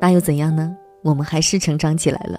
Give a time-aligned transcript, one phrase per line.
[0.00, 0.76] 那又怎样呢？
[1.02, 2.38] 我们还是成长起来了。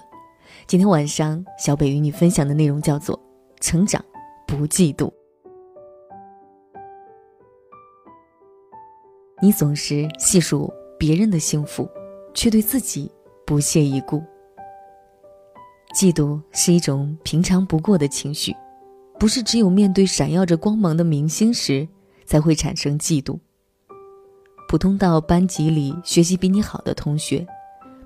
[0.66, 3.18] 今天晚上，小北与你分享的内容叫做
[3.60, 4.02] “成长
[4.46, 5.10] 不嫉妒”。
[9.42, 11.88] 你总是细数别人的幸福，
[12.34, 13.10] 却对自己
[13.46, 14.22] 不屑一顾。
[15.94, 18.54] 嫉妒是一种平常不过的情绪，
[19.18, 21.86] 不是只有面对闪耀着光芒的明星时
[22.24, 23.38] 才会产生嫉妒。
[24.70, 27.44] 普通到班级里学习比你好的同学，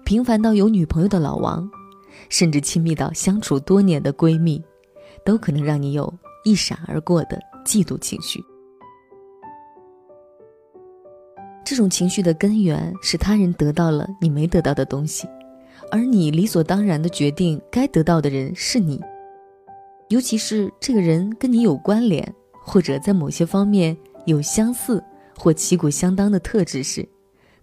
[0.02, 1.70] 平凡到有女朋友的老王，
[2.30, 4.64] 甚至亲密到相处多年的闺蜜，
[5.26, 6.10] 都可能让你有
[6.42, 8.42] 一闪而过的嫉妒情绪。
[11.66, 15.28] 这种情绪的根源是他人得到了你没得到的东西，
[15.90, 18.98] 而你理所当然的决定该得到的人是你。
[20.08, 22.26] 尤其是这个人跟你有关联，
[22.62, 25.04] 或者在某些方面有相似
[25.36, 27.08] 或旗鼓相当的特质时，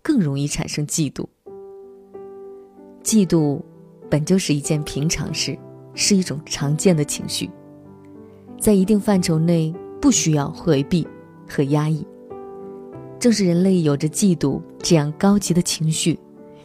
[0.02, 1.26] 更容易产生嫉妒。
[3.04, 3.62] 嫉妒
[4.09, 5.58] 本就是一件平常事，
[5.94, 7.50] 是一种常见的情绪，
[8.59, 11.08] 在一定范畴内不需要回避
[11.48, 12.06] 和压抑。
[13.20, 16.20] 正是人类有着嫉妒这样高级的情绪，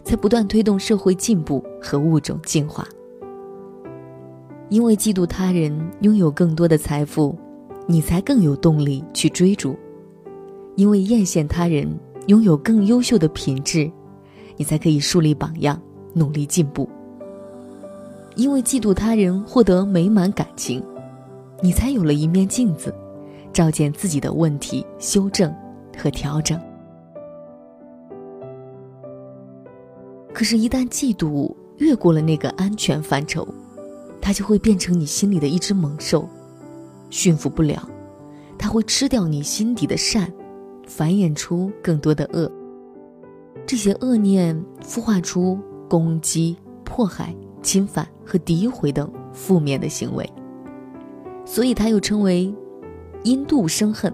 [0.04, 2.86] 才不断推动社会进步和物种进化。
[4.68, 7.38] 因为嫉妒他人拥有更多的财富，
[7.86, 9.74] 你才更有动力去追逐；
[10.76, 11.88] 因为艳羡他人
[12.28, 13.90] 拥有更优秀的品质，
[14.56, 15.80] 你才可以树立榜样，
[16.14, 16.88] 努力进步；
[18.36, 20.82] 因为嫉妒他人获得美满感情，
[21.60, 22.94] 你才有了一面镜子，
[23.52, 25.52] 照见自己的问题，修正。
[25.98, 26.60] 和调整。
[30.34, 33.48] 可是，一旦嫉妒越过了那个安全范畴，
[34.20, 36.28] 它就会变成你心里的一只猛兽，
[37.08, 37.88] 驯服不了，
[38.58, 40.30] 它会吃掉你心底的善，
[40.86, 42.50] 繁衍出更多的恶。
[43.66, 50.28] 这些恶念孵化出攻击、迫害、侵犯和诋毁等负面的行为，
[51.44, 52.54] 所以它又称为
[53.24, 54.12] 因妒生恨。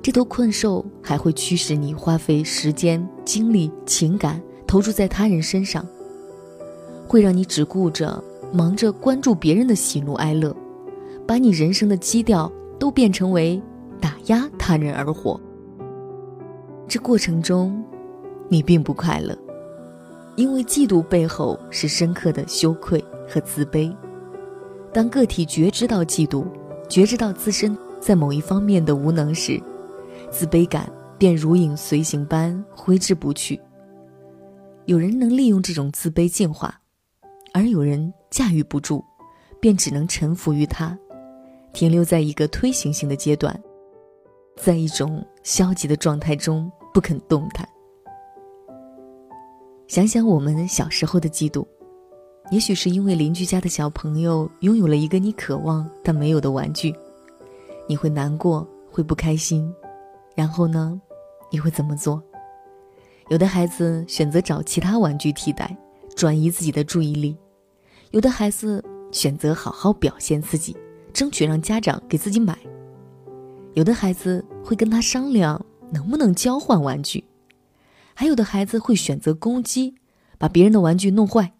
[0.00, 5.84] 这头困兽还会驱使你花费时间、精力、情感投注在他人身上，
[7.08, 8.22] 会让你只顾着
[8.52, 10.54] 忙着关注别人的喜怒哀乐，
[11.26, 13.60] 把你人生的基调都变成为
[14.04, 15.40] 打压他人而活。
[16.86, 17.82] 这过程中，
[18.50, 19.34] 你并不快乐，
[20.36, 23.90] 因为嫉妒背后是深刻的羞愧和自卑。
[24.92, 26.44] 当个体觉知到嫉妒，
[26.86, 29.58] 觉知到自身在某一方面的无能时，
[30.30, 33.58] 自卑感便如影随形般挥之不去。
[34.84, 36.78] 有人能利用这种自卑进化，
[37.54, 39.02] 而有人驾驭不住，
[39.62, 40.94] 便只能臣服于它，
[41.72, 43.58] 停留在一个推行性的阶段，
[44.56, 47.68] 在一种消极的状态中不肯动弹。
[49.86, 51.66] 想想我们小时候的嫉妒，
[52.50, 56.94] 也许是因为邻居家的小朋友拥有了一个你渴望但没有的玩具，
[57.86, 59.72] 你会难过，会不开心。
[60.34, 61.00] 然后呢，
[61.50, 62.22] 你会怎么做？
[63.28, 65.76] 有的孩子选择找其他玩具替代，
[66.16, 67.36] 转移自己的注意力；
[68.10, 70.76] 有的孩子选择好好表现自己，
[71.12, 72.54] 争取让家长给自己买；
[73.74, 77.22] 有的孩子会跟他商量能不能交换玩具；
[78.14, 79.94] 还有的孩子会选择攻击，
[80.38, 81.52] 把别人的玩具弄坏，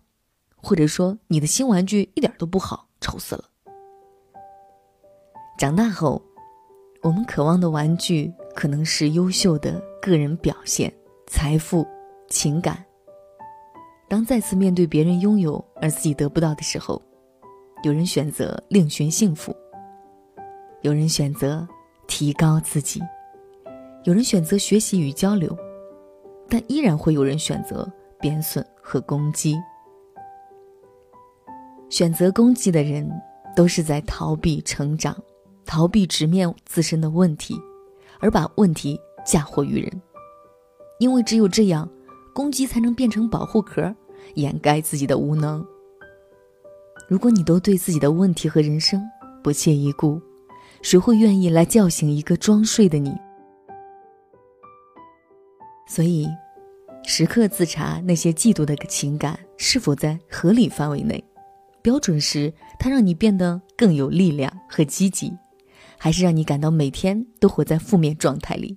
[0.57, 3.45] 或者说你的新玩具一点都不好，丑死了。
[5.59, 6.23] 长大后，
[7.03, 8.33] 我们渴望的玩具。
[8.55, 10.95] 可能是优秀的个人表现、
[11.27, 11.85] 财富、
[12.29, 12.85] 情感。
[14.09, 17.03] 当再次面对别人拥有而自己得不到的时候，
[17.83, 19.53] 有人选择另寻幸福，
[20.83, 21.67] 有人选择
[22.07, 23.01] 提高自己，
[24.05, 25.57] 有人选择学习与交流，
[26.49, 29.57] 但依然会有人选择贬损和攻击。
[31.91, 33.09] 选择攻击的人，
[33.55, 35.17] 都是在逃避成长，
[35.65, 37.55] 逃避直面自身的问题。
[38.21, 40.03] 而把问题嫁祸于人，
[40.99, 41.87] 因为只有这样，
[42.33, 43.95] 攻击才能变成保护壳，
[44.35, 45.63] 掩盖自己的无能。
[47.07, 49.03] 如果你都对自己的问题和人生
[49.43, 50.19] 不屑一顾，
[50.85, 53.11] 谁会愿意来叫醒一个装睡的你？
[55.89, 56.29] 所以，
[57.05, 61.25] 时刻自查那些嫉妒的情感是否在合理范围内，
[61.81, 65.33] 标准时，它让你变得更有力量和积极。
[65.97, 68.77] 还是让你感到每天都活在负面状态里。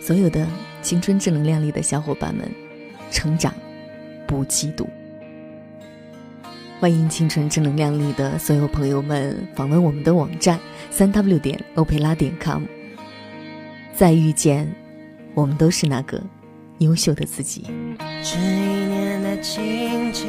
[0.00, 0.44] 所有的
[0.82, 2.50] 青春正能量里的小伙伴们，
[3.12, 3.54] 成长
[4.26, 4.84] 不嫉妒。
[6.80, 10.58] 欢迎青春正能量里的所有朋友们访问我们的网站
[10.90, 12.62] 三 w 点欧佩拉点 com。
[13.94, 14.66] 再遇见，
[15.34, 16.18] 我们都是那个
[16.78, 17.66] 优秀的自己。
[18.22, 20.24] 这一年的情节，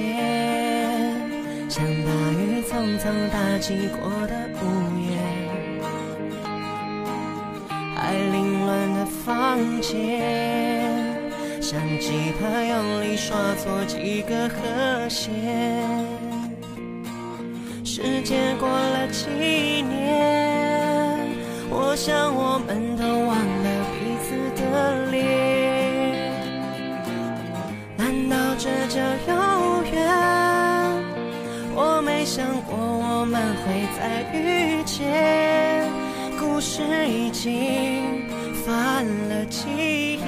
[1.69, 4.67] 像大雨匆匆打击过的午
[4.99, 5.17] 夜，
[7.95, 10.19] 还凌乱的房间，
[11.61, 16.20] 像吉他用力刷错几个和弦。
[18.03, 19.29] 时间过了几
[19.83, 21.19] 年，
[21.69, 25.15] 我想我们都忘了彼此的脸。
[27.95, 29.93] 难道这叫有缘，
[31.75, 35.87] 我没想过我们会再遇见。
[36.39, 38.27] 故事已经
[38.65, 40.23] 翻了几页，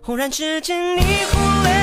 [0.00, 1.81] 忽然之间你忽略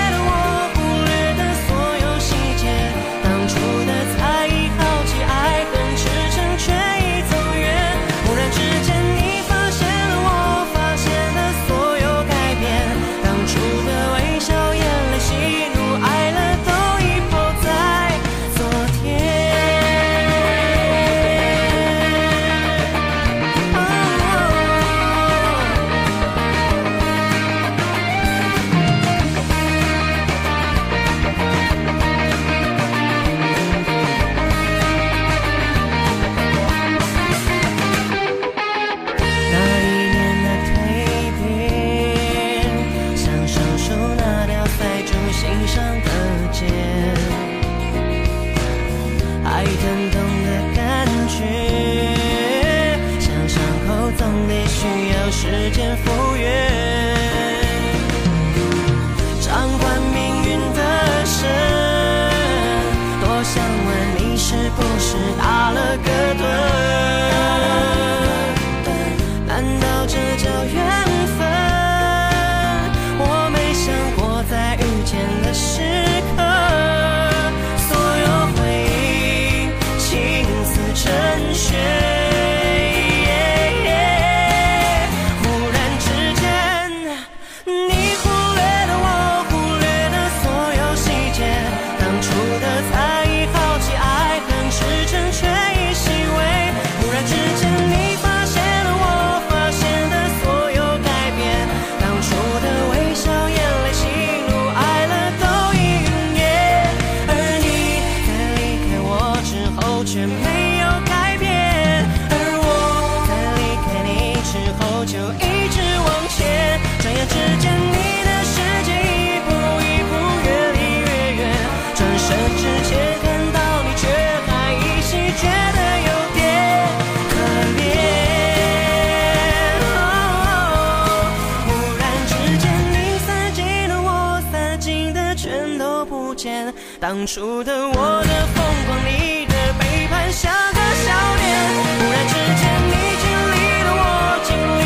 [137.02, 141.48] 当初的我的疯狂，你的背叛，像个笑脸。
[141.76, 144.04] 忽然之间，你经历了我
[144.48, 144.50] 经
[144.80, 144.84] 历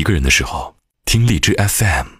[0.00, 2.19] 一个人的时候，听荔枝 FM。